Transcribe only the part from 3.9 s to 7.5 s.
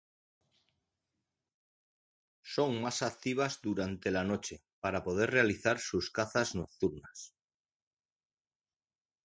la noche para poder realizar sus cazas nocturnas.